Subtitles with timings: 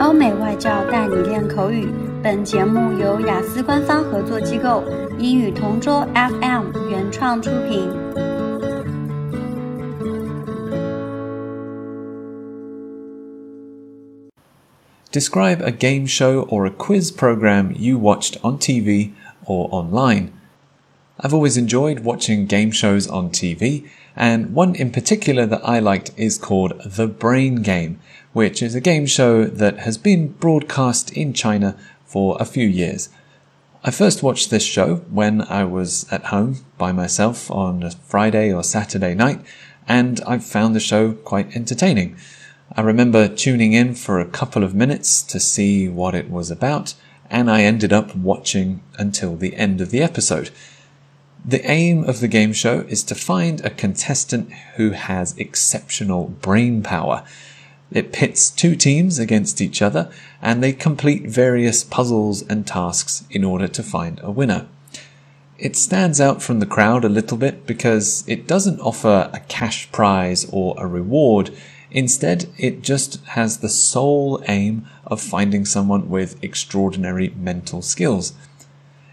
[0.00, 1.88] 欧美外教带你练口语。
[2.22, 4.82] 本节目由雅思官方合作机构
[5.18, 7.90] 英语同桌 FM 原创出品。
[15.12, 19.10] Describe a game show or a quiz program you watched on TV
[19.44, 20.30] or online.
[21.20, 26.10] I've always enjoyed watching game shows on TV, and one in particular that I liked
[26.16, 28.00] is called The Brain Game,
[28.33, 31.75] which is a game show that has been broadcast in China
[32.05, 33.09] for a few years.
[33.83, 38.51] I first watched this show when I was at home by myself on a Friday
[38.51, 39.41] or Saturday night,
[39.87, 42.17] and I found the show quite entertaining.
[42.75, 46.93] I remember tuning in for a couple of minutes to see what it was about,
[47.29, 50.51] and I ended up watching until the end of the episode.
[51.43, 56.83] The aim of the game show is to find a contestant who has exceptional brain
[56.83, 57.23] power.
[57.91, 63.43] It pits two teams against each other and they complete various puzzles and tasks in
[63.43, 64.67] order to find a winner.
[65.57, 69.91] It stands out from the crowd a little bit because it doesn't offer a cash
[69.91, 71.49] prize or a reward.
[71.91, 78.33] Instead, it just has the sole aim of finding someone with extraordinary mental skills.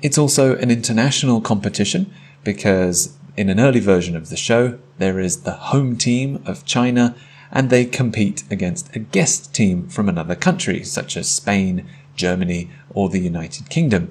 [0.00, 2.12] It's also an international competition
[2.44, 7.16] because in an early version of the show, there is the home team of China
[7.50, 13.08] and they compete against a guest team from another country, such as Spain, Germany, or
[13.08, 14.10] the United Kingdom.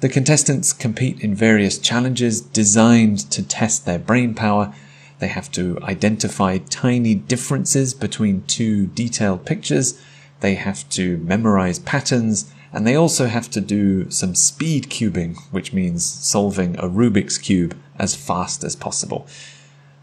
[0.00, 4.74] The contestants compete in various challenges designed to test their brain power.
[5.18, 10.00] They have to identify tiny differences between two detailed pictures.
[10.40, 15.72] They have to memorize patterns and they also have to do some speed cubing, which
[15.72, 19.26] means solving a Rubik's Cube as fast as possible.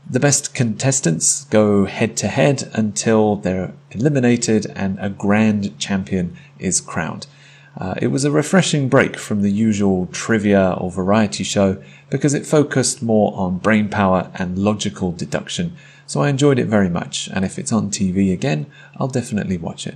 [0.09, 6.79] The best contestants go head to head until they're eliminated and a grand champion is
[6.79, 7.27] crowned.
[7.77, 12.45] Uh, it was a refreshing break from the usual trivia or variety show because it
[12.45, 15.75] focused more on brain power and logical deduction,
[16.07, 18.65] so I enjoyed it very much, and if it's on TV again,
[18.95, 19.95] I'll definitely watch it.